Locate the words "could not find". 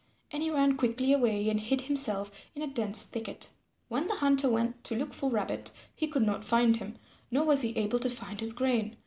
6.07-6.77